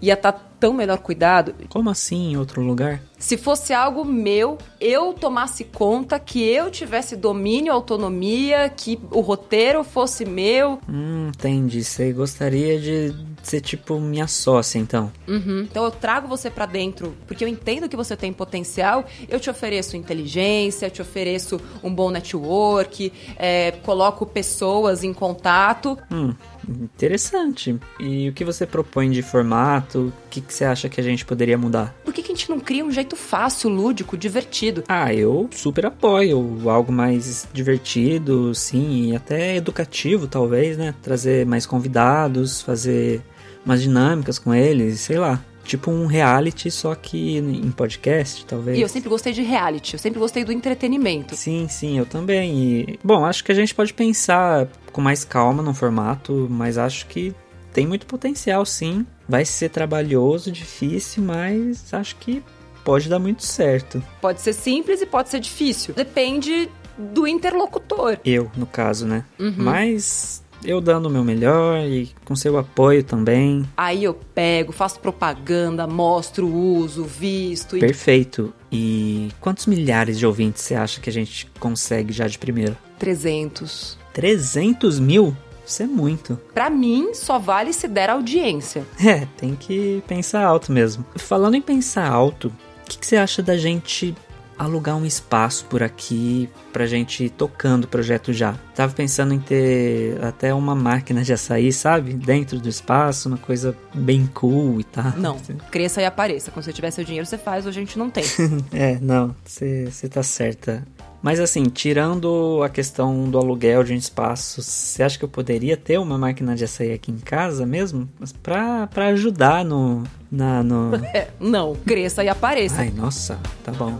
ia 0.01 0.15
estar 0.15 0.49
tão 0.59 0.73
melhor 0.73 0.99
cuidado. 0.99 1.55
Como 1.69 1.89
assim 1.89 2.33
em 2.33 2.37
outro 2.37 2.61
lugar? 2.63 3.01
Se 3.19 3.37
fosse 3.37 3.73
algo 3.73 4.05
meu, 4.05 4.59
eu 4.81 5.13
tomasse 5.13 5.65
conta, 5.65 6.19
que 6.19 6.43
eu 6.43 6.71
tivesse 6.71 7.17
domínio, 7.17 7.73
autonomia, 7.73 8.69
que 8.69 8.99
o 9.11 9.21
roteiro 9.21 9.83
fosse 9.85 10.25
meu. 10.25 10.79
Hum, 10.89 11.29
entendi. 11.29 11.83
Você 11.83 12.13
gostaria 12.13 12.81
de 12.81 13.15
ser 13.43 13.61
tipo 13.61 13.99
minha 13.99 14.27
sócia, 14.27 14.79
então. 14.79 15.13
Uhum. 15.27 15.67
Então 15.69 15.85
eu 15.85 15.91
trago 15.91 16.29
você 16.29 16.51
pra 16.51 16.67
dentro, 16.67 17.15
porque 17.27 17.45
eu 17.45 17.49
entendo 17.49 17.89
que 17.89 17.97
você 17.97 18.17
tem 18.17 18.33
potencial. 18.33 19.05
Eu 19.29 19.41
te 19.41 19.51
ofereço 19.51 19.97
inteligência, 19.97 20.91
te 20.91 21.03
ofereço 21.03 21.61
um 21.83 21.93
bom 21.93 22.11
network, 22.11 23.13
é, 23.37 23.73
coloco 23.85 24.27
pessoas 24.27 25.03
em 25.03 25.13
contato. 25.13 25.99
Hum, 26.11 26.35
interessante. 26.69 27.79
E 27.99 28.29
o 28.29 28.33
que 28.33 28.45
você 28.45 28.67
propõe 28.67 29.11
de 29.11 29.23
formato? 29.23 30.13
O 30.27 30.29
que, 30.31 30.41
que 30.41 30.53
você 30.53 30.65
acha 30.65 30.89
que 30.89 31.01
a 31.01 31.05
gente 31.05 31.25
poderia 31.25 31.57
mudar? 31.57 31.95
Por 32.05 32.13
que, 32.13 32.23
que 32.23 32.33
a 32.33 32.35
gente 32.35 32.51
não 32.51 32.61
cria 32.61 32.85
um 32.85 32.91
jeito 32.91 33.17
fácil, 33.17 33.71
lúdico, 33.71 34.17
divertido? 34.17 34.85
Ah, 34.89 35.13
eu 35.13 35.49
super 35.53 35.87
apoio 35.87 36.69
algo 36.69 36.93
mais 36.93 37.49
divertido, 37.53 38.55
sim, 38.55 39.11
e 39.11 39.17
até 39.17 39.57
educativo, 39.57 40.27
talvez, 40.27 40.77
né? 40.77 40.95
Trazer 41.03 41.47
mais 41.47 41.67
convidados, 41.67 42.63
fazer 42.63 43.23
umas 43.65 43.83
dinâmicas 43.83 44.39
com 44.39 44.55
eles, 44.55 45.01
sei 45.01 45.19
lá. 45.19 45.43
Tipo 45.69 45.91
um 45.91 46.07
reality, 46.07 46.71
só 46.71 46.95
que 46.95 47.37
em 47.37 47.71
podcast, 47.71 48.47
talvez. 48.47 48.79
E 48.79 48.81
eu 48.81 48.89
sempre 48.89 49.11
gostei 49.11 49.35
de 49.35 49.43
reality, 49.43 49.93
eu 49.93 49.99
sempre 49.99 50.19
gostei 50.19 50.43
do 50.43 50.51
entretenimento. 50.51 51.37
Sim, 51.37 51.69
sim, 51.69 51.99
eu 51.99 52.07
também. 52.07 52.57
E, 52.59 52.99
bom, 53.05 53.23
acho 53.23 53.45
que 53.45 53.53
a 53.53 53.55
gente 53.55 53.75
pode 53.75 53.93
pensar 53.93 54.67
com 54.91 55.03
mais 55.03 55.25
calma 55.25 55.63
no 55.63 55.75
formato, 55.75 56.49
mas 56.49 56.79
acho 56.79 57.07
que 57.07 57.35
tem 57.71 57.87
muito 57.87 58.07
potencial, 58.07 58.65
sim. 58.65 59.07
Vai 59.29 59.45
ser 59.45 59.69
trabalhoso, 59.69 60.51
difícil, 60.51 61.23
mas 61.23 61.93
acho 61.93 62.17
que 62.17 62.43
pode 62.83 63.07
dar 63.11 63.19
muito 63.19 63.43
certo. 63.43 64.03
Pode 64.23 64.41
ser 64.41 64.55
simples 64.55 65.03
e 65.03 65.07
pode 65.07 65.29
ser 65.29 65.39
difícil. 65.39 65.93
Depende 65.93 66.71
do 66.97 67.27
interlocutor. 67.27 68.19
Eu, 68.25 68.51
no 68.57 68.65
caso, 68.65 69.07
né? 69.07 69.23
Mas 69.39 70.43
eu 70.65 70.81
dando 70.81 71.07
o 71.07 71.11
meu 71.11 71.25
melhor 71.25 71.81
e 71.81 72.11
com 72.25 72.35
seu 72.35 72.57
apoio 72.59 73.03
também. 73.03 73.65
Aí 73.77 74.05
eu 74.05 74.15
pego, 74.15 74.73
faço 74.73 75.01
propaganda, 75.01 75.87
mostro 75.87 76.47
o 76.47 76.77
uso, 76.77 77.05
visto 77.05 77.77
e 77.77 77.81
Perfeito. 77.81 78.53
E 78.71 79.29
quantos 79.41 79.67
milhares 79.67 80.19
de 80.19 80.27
ouvintes 80.27 80.63
você 80.63 80.75
acha 80.75 81.01
que 81.01 81.09
a 81.09 81.13
gente 81.13 81.51
consegue 81.59 82.13
já 82.13 82.27
de 82.27 82.39
primeira? 82.39 82.77
300. 82.99 83.99
300 84.13 84.99
mil? 84.99 85.37
Isso 85.65 85.83
é 85.83 85.87
muito. 85.87 86.41
Pra 86.55 86.71
mim, 86.71 87.13
só 87.13 87.39
vale 87.39 87.73
se 87.73 87.87
der 87.87 88.11
audiência. 88.11 88.85
É, 89.05 89.27
tem 89.37 89.55
que 89.55 90.03
pensar 90.09 90.45
alto 90.45 90.73
mesmo. 90.73 91.05
Falando 91.17 91.55
em 91.55 91.63
pensar 91.63 92.11
alto, 92.11 92.49
o 92.49 92.89
que, 92.89 92.99
que 92.99 93.07
você 93.07 93.17
acha 93.17 93.43
da 93.43 93.57
gente 93.57 94.15
alugar 94.59 94.97
um 94.97 95.07
espaço 95.07 95.65
por 95.67 95.83
aqui 95.83 96.49
pra 96.73 96.87
gente 96.87 97.25
ir 97.25 97.31
tocando 97.31 97.85
o 97.85 97.89
projeto 97.89 98.33
já? 98.33 98.55
Tava 98.75 98.93
pensando 98.93 99.33
em 99.33 99.39
ter 99.39 100.23
até 100.23 100.53
uma 100.53 100.75
máquina 100.75 101.23
de 101.23 101.33
açaí, 101.33 101.73
sabe? 101.73 102.15
Dentro 102.15 102.59
do 102.59 102.69
espaço, 102.69 103.29
uma 103.29 103.39
coisa 103.39 103.77
bem 103.95 104.27
cool 104.35 104.81
e 104.81 104.85
tal. 104.85 105.13
Não, 105.17 105.37
cresça 105.71 106.03
e 106.03 106.05
apareça. 106.05 106.51
Quando 106.51 106.65
você 106.65 106.73
tiver 106.73 106.91
seu 106.91 107.05
dinheiro, 107.05 107.27
você 107.27 107.39
faz, 107.39 107.67
hoje 107.67 107.79
a 107.79 107.83
gente 107.83 107.99
não 107.99 108.11
tem. 108.11 108.25
É, 108.73 108.99
não, 109.01 109.35
você 109.45 110.09
tá 110.09 110.23
certa. 110.23 110.85
Mas 111.23 111.41
assim, 111.41 111.65
tirando 111.65 112.63
a 112.63 112.69
questão 112.69 113.29
do 113.29 113.39
aluguel 113.39 113.83
de 113.83 113.93
um 113.93 113.97
espaço, 113.97 114.63
você 114.63 115.03
acha 115.03 115.19
que 115.19 115.25
eu 115.25 115.29
poderia 115.29 115.77
ter 115.77 115.99
uma 115.99 116.17
máquina 116.17 116.55
de 116.55 116.65
açaí 116.65 116.93
aqui 116.93 117.11
em 117.11 117.19
casa 117.19 117.67
mesmo? 117.67 118.09
Mas 118.19 118.33
pra, 118.33 118.87
pra 118.87 119.09
ajudar 119.09 119.65
no. 119.65 120.05
Na, 120.31 120.63
no... 120.63 120.95
É, 121.15 121.29
não, 121.41 121.75
cresça 121.75 122.23
e 122.23 122.29
apareça. 122.29 122.81
Ai, 122.81 122.93
nossa, 122.95 123.39
tá 123.65 123.73
bom. 123.73 123.99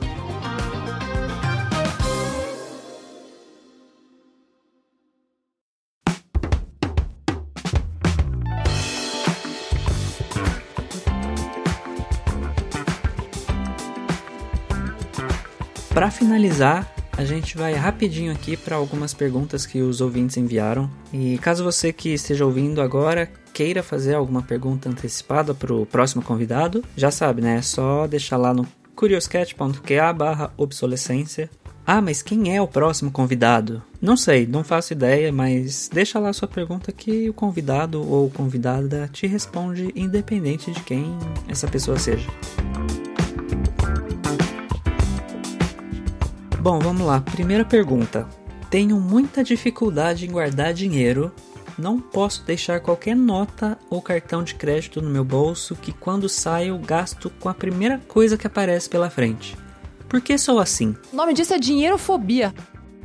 Para 15.99 16.13
finalizar, 16.13 16.89
a 17.17 17.25
gente 17.25 17.57
vai 17.59 17.75
rapidinho 17.75 18.31
aqui 18.31 18.57
para 18.57 18.77
algumas 18.77 19.13
perguntas 19.13 19.67
que 19.67 19.83
os 19.83 20.01
ouvintes 20.01 20.37
enviaram. 20.37 20.89
E 21.13 21.37
caso 21.39 21.65
você 21.65 21.93
que 21.93 22.11
esteja 22.11 22.47
ouvindo 22.47 22.81
agora 22.81 23.29
queira 23.53 23.83
fazer 23.83 24.15
alguma 24.15 24.41
pergunta 24.41 24.89
antecipada 24.89 25.53
para 25.53 25.75
o 25.75 25.85
próximo 25.85 26.23
convidado, 26.23 26.85
já 26.97 27.11
sabe, 27.11 27.43
né? 27.43 27.57
É 27.57 27.63
só 27.63 28.07
deixar 28.07 28.37
lá 28.37 28.55
no 28.55 28.65
curioscat.qa 28.95 30.13
barra 30.13 30.53
obsolescência. 30.57 31.51
Ah, 31.85 32.01
mas 32.01 32.23
quem 32.23 32.55
é 32.55 32.63
o 32.63 32.69
próximo 32.69 33.11
convidado? 33.11 33.83
Não 34.01 34.17
sei, 34.17 34.47
não 34.47 34.63
faço 34.63 34.93
ideia, 34.93 35.33
mas 35.33 35.91
deixa 35.93 36.21
lá 36.21 36.33
sua 36.33 36.47
pergunta 36.47 36.93
que 36.93 37.29
o 37.29 37.35
convidado 37.35 38.09
ou 38.09 38.31
convidada 38.31 39.11
te 39.13 39.27
responde 39.27 39.93
independente 39.97 40.71
de 40.71 40.81
quem 40.81 41.19
essa 41.49 41.67
pessoa 41.67 41.99
seja. 41.99 42.29
Bom, 46.69 46.81
vamos 46.81 47.07
lá. 47.07 47.19
Primeira 47.23 47.65
pergunta. 47.65 48.29
Tenho 48.69 49.01
muita 49.01 49.43
dificuldade 49.43 50.27
em 50.27 50.31
guardar 50.31 50.75
dinheiro. 50.75 51.33
Não 51.79 51.99
posso 51.99 52.45
deixar 52.45 52.79
qualquer 52.79 53.17
nota 53.17 53.79
ou 53.89 54.03
cartão 54.03 54.45
de 54.45 54.55
crédito 54.55 55.01
no 55.01 55.09
meu 55.09 55.25
bolso 55.25 55.75
que 55.75 55.93
quando 55.93 56.29
saio 56.29 56.77
gasto 56.77 57.31
com 57.41 57.49
a 57.49 57.55
primeira 57.55 57.97
coisa 58.07 58.37
que 58.37 58.47
aparece 58.47 58.87
pela 58.87 59.09
frente. 59.09 59.57
Por 60.11 60.21
que 60.21 60.37
sou 60.37 60.59
assim? 60.59 60.95
O 61.11 61.17
nome 61.17 61.33
disso 61.33 61.55
é 61.55 61.59
dinheirofobia. 61.59 62.53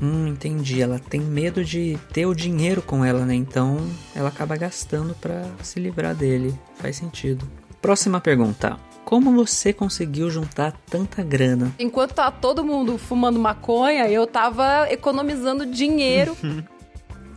Hum, 0.02 0.28
entendi. 0.28 0.82
Ela 0.82 1.00
tem 1.00 1.22
medo 1.22 1.64
de 1.64 1.98
ter 2.12 2.26
o 2.26 2.36
dinheiro 2.36 2.82
com 2.82 3.06
ela, 3.06 3.26
né? 3.26 3.34
Então 3.34 3.78
ela 4.14 4.28
acaba 4.28 4.58
gastando 4.58 5.16
pra 5.22 5.46
se 5.62 5.80
livrar 5.80 6.14
dele. 6.14 6.54
Faz 6.76 6.98
sentido. 6.98 7.50
Próxima 7.82 8.20
pergunta. 8.20 8.78
Como 9.06 9.34
você 9.34 9.74
conseguiu 9.74 10.30
juntar 10.30 10.72
tanta 10.90 11.22
grana? 11.24 11.74
Enquanto 11.78 12.14
tá 12.14 12.32
todo 12.32 12.64
mundo 12.64 12.98
fumando 12.98 13.40
maconha, 13.40 14.08
eu 14.10 14.26
tava 14.26 14.88
economizando 14.92 15.66
dinheiro. 15.66 16.36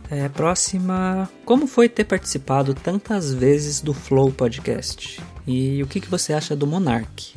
É, 0.09 0.29
próxima. 0.29 1.29
Como 1.43 1.67
foi 1.67 1.89
ter 1.89 2.05
participado 2.05 2.73
tantas 2.73 3.33
vezes 3.33 3.81
do 3.81 3.93
Flow 3.93 4.31
Podcast? 4.31 5.21
E 5.45 5.83
o 5.83 5.87
que, 5.87 5.99
que 5.99 6.09
você 6.09 6.31
acha 6.31 6.55
do 6.55 6.65
Monark? 6.65 7.36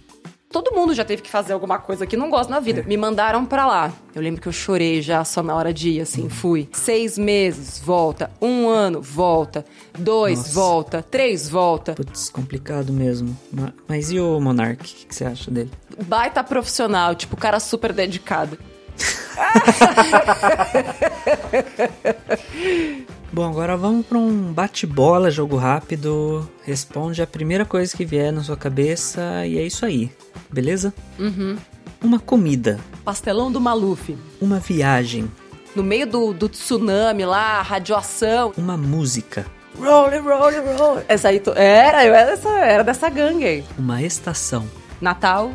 Todo 0.53 0.73
mundo 0.75 0.93
já 0.93 1.05
teve 1.05 1.23
que 1.23 1.31
fazer 1.31 1.53
alguma 1.53 1.79
coisa 1.79 2.05
que 2.05 2.17
não 2.17 2.29
gosta 2.29 2.53
na 2.53 2.59
vida. 2.59 2.83
Me 2.83 2.97
mandaram 2.97 3.47
pra 3.47 3.65
lá. 3.67 3.93
Eu 4.13 4.21
lembro 4.21 4.41
que 4.43 4.49
eu 4.49 4.53
chorei 4.53 5.01
já 5.01 5.25
só 5.25 5.45
na 5.45 5.55
hora 5.55 5.73
de 5.73 5.91
ir, 5.91 6.01
assim, 6.01 6.29
fui. 6.29 6.69
Seis 6.73 7.17
meses, 7.17 7.79
volta. 7.79 8.33
Um 8.43 8.69
ano, 8.69 9.01
volta. 9.01 9.65
Dois, 9.97 10.39
Nossa. 10.39 10.53
volta. 10.53 11.03
Três, 11.09 11.49
volta. 11.49 11.95
Putz, 11.95 12.29
complicado 12.29 12.93
mesmo. 12.93 13.39
Ma- 13.53 13.73
Mas 13.87 14.11
e 14.11 14.19
o 14.19 14.41
Monark? 14.41 14.81
O 14.83 14.85
que, 14.85 15.07
que 15.07 15.15
você 15.15 15.25
acha 15.25 15.53
dele? 15.53 15.71
Baita 16.05 16.43
profissional, 16.43 17.15
tipo, 17.15 17.37
cara 17.37 17.61
super 17.61 17.93
dedicado. 17.93 18.59
Bom, 23.33 23.49
agora 23.49 23.77
vamos 23.77 24.05
para 24.07 24.19
um 24.19 24.53
bate-bola, 24.53 25.31
jogo 25.31 25.57
rápido. 25.57 26.49
Responde 26.65 27.23
a 27.23 27.27
primeira 27.27 27.65
coisa 27.65 27.97
que 27.97 28.05
vier 28.05 28.33
na 28.33 28.43
sua 28.43 28.57
cabeça 28.57 29.47
e 29.47 29.57
é 29.59 29.63
isso 29.65 29.87
aí, 29.87 30.11
beleza? 30.51 30.93
Uhum. 31.19 31.57
Uma 32.03 32.19
comida, 32.19 32.81
Pastelão 33.05 33.53
do 33.53 33.61
Maluf. 33.61 34.17
uma 34.41 34.59
viagem, 34.59 35.31
No 35.77 35.83
meio 35.83 36.07
do, 36.07 36.33
do 36.33 36.49
tsunami 36.49 37.25
lá, 37.27 37.61
radiação. 37.63 38.53
uma 38.57 38.75
música, 38.77 39.45
Roll, 39.79 40.11
roll, 40.23 40.51
roll. 40.77 41.03
Essa 41.09 41.29
aí, 41.29 41.39
to- 41.41 41.53
era, 41.55 42.05
eu 42.05 42.13
era 42.15 42.31
dessa, 42.33 42.49
era 42.49 42.83
dessa 42.83 43.09
gangue 43.09 43.45
aí. 43.45 43.65
uma 43.79 44.03
estação, 44.03 44.67
Natal 45.01 45.53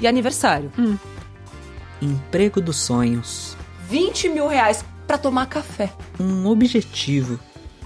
e 0.00 0.06
aniversário. 0.08 0.72
Emprego 2.04 2.60
dos 2.60 2.76
sonhos, 2.76 3.56
20 3.88 4.28
mil 4.28 4.46
reais 4.46 4.84
pra 5.06 5.18
tomar 5.18 5.46
café. 5.46 5.92
um 6.18 6.46
objetivo, 6.46 7.38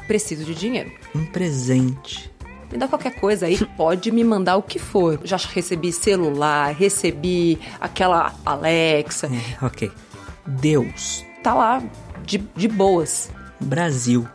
Preciso 0.07 0.45
de 0.45 0.55
dinheiro. 0.55 0.91
um 1.15 1.25
presente. 1.27 2.31
Me 2.71 2.77
dá 2.79 2.87
qualquer 2.89 3.19
coisa 3.19 3.47
aí, 3.47 3.59
pode 3.77 4.11
me 4.13 4.23
mandar 4.23 4.57
o 4.57 4.63
que 4.63 4.79
for. 4.79 5.19
Já 5.25 5.37
recebi 5.37 5.93
celular, 5.93 6.75
recebi 6.75 7.59
aquela 7.81 8.35
Alexa. 8.45 9.27
É, 9.29 9.65
ok. 9.65 9.91
Deus, 10.47 11.25
Tá 11.43 11.55
lá, 11.55 11.83
de, 12.25 12.39
de 12.57 12.69
boas. 12.69 13.31
Brasil, 13.61 14.27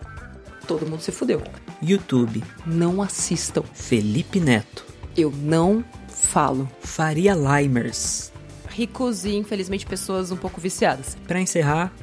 todo 0.68 0.86
mundo 0.86 1.02
se 1.02 1.12
fudeu. 1.12 1.42
YouTube, 1.82 2.44
Não 2.66 3.02
assistam. 3.02 3.64
Felipe 3.74 4.40
Neto, 4.40 4.84
Eu 5.18 5.32
não 5.32 5.84
falo. 6.10 6.68
Faria 6.82 7.34
Limers. 7.36 8.32
Ricos 8.74 9.24
e, 9.24 9.36
infelizmente, 9.36 9.86
pessoas 9.86 10.32
um 10.32 10.36
pouco 10.36 10.60
viciadas. 10.60 11.16
Pra 11.28 11.40
encerrar, 11.40 11.94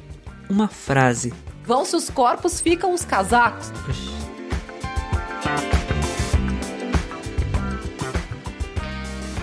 uma 0.49 0.69
frase. 0.69 1.33
Vão 1.65 1.83
se 1.83 1.95
os 1.95 2.09
corpos, 2.09 2.61
ficam 2.61 2.93
os 2.93 3.03
casacos. 3.03 3.71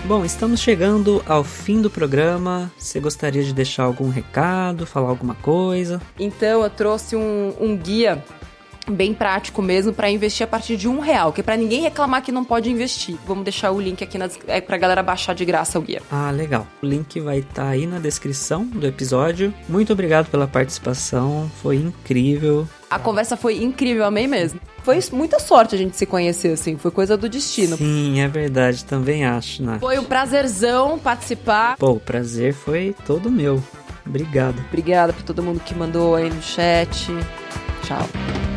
Bom, 0.05 0.25
estamos 0.25 0.59
chegando 0.59 1.23
ao 1.27 1.43
fim 1.43 1.83
do 1.83 1.89
programa. 1.89 2.71
Você 2.79 2.99
gostaria 2.99 3.43
de 3.43 3.53
deixar 3.53 3.83
algum 3.83 4.09
recado, 4.09 4.87
falar 4.87 5.09
alguma 5.09 5.35
coisa? 5.35 6.01
Então 6.19 6.63
eu 6.63 6.69
trouxe 6.71 7.15
um, 7.15 7.53
um 7.61 7.77
guia 7.77 8.23
bem 8.91 9.13
prático 9.13 9.61
mesmo 9.61 9.93
para 9.93 10.09
investir 10.09 10.43
a 10.43 10.47
partir 10.47 10.77
de 10.77 10.87
um 10.87 10.99
real, 10.99 11.31
que 11.31 11.41
é 11.41 11.43
para 11.43 11.57
ninguém 11.57 11.81
reclamar 11.81 12.21
que 12.21 12.31
não 12.31 12.43
pode 12.43 12.69
investir. 12.69 13.15
Vamos 13.25 13.43
deixar 13.43 13.71
o 13.71 13.79
link 13.79 14.03
aqui 14.03 14.17
nas, 14.17 14.37
é, 14.47 14.61
pra 14.61 14.77
galera 14.77 15.03
baixar 15.03 15.33
de 15.33 15.45
graça 15.45 15.77
o 15.77 15.81
guia. 15.81 16.01
Ah, 16.11 16.31
legal. 16.31 16.67
O 16.81 16.85
link 16.85 17.19
vai 17.19 17.39
estar 17.39 17.67
aí 17.67 17.85
na 17.85 17.99
descrição 17.99 18.65
do 18.65 18.85
episódio. 18.85 19.53
Muito 19.67 19.93
obrigado 19.93 20.29
pela 20.29 20.47
participação, 20.47 21.49
foi 21.61 21.77
incrível. 21.77 22.67
A 22.89 22.97
conversa 22.97 23.37
foi 23.37 23.63
incrível, 23.63 24.03
amei 24.03 24.27
mesmo. 24.27 24.59
Foi 24.83 24.97
muita 25.11 25.39
sorte 25.39 25.75
a 25.75 25.77
gente 25.77 25.95
se 25.95 26.05
conhecer, 26.05 26.53
assim, 26.53 26.77
foi 26.77 26.89
coisa 26.89 27.15
do 27.15 27.29
destino. 27.29 27.77
Sim, 27.77 28.19
é 28.19 28.27
verdade, 28.27 28.83
também 28.85 29.25
acho, 29.25 29.61
Nath. 29.61 29.79
Foi 29.79 29.99
um 29.99 30.03
prazerzão 30.03 30.97
participar. 30.97 31.77
Pô, 31.77 31.91
o 31.91 31.99
prazer 31.99 32.53
foi 32.53 32.95
todo 33.05 33.29
meu. 33.29 33.61
Obrigado. 34.05 34.59
Obrigada 34.67 35.13
por 35.13 35.21
todo 35.21 35.43
mundo 35.43 35.59
que 35.59 35.75
mandou 35.75 36.15
aí 36.15 36.29
no 36.29 36.41
chat. 36.41 37.07
Tchau. 37.83 38.48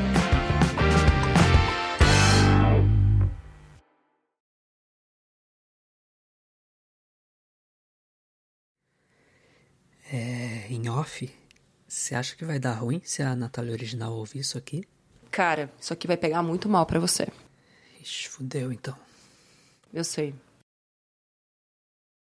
Off, 10.99 11.31
você 11.89 12.15
acha 12.15 12.37
que 12.37 12.45
vai 12.45 12.59
dar 12.59 12.75
ruim 12.75 13.01
se 13.05 13.23
a 13.23 13.35
Natália 13.35 13.73
original 13.73 14.13
ouvir 14.13 14.41
isso 14.41 14.57
aqui? 14.57 14.85
Cara, 15.31 15.73
isso 15.81 15.93
aqui 15.93 16.07
vai 16.07 16.17
pegar 16.17 16.43
muito 16.43 16.69
mal 16.69 16.85
pra 16.87 17.01
você. 17.01 17.27
Ixi, 18.01 18.29
fudeu 18.29 18.73
então. 18.73 18.97
Eu 19.93 20.05
sei. 20.05 20.35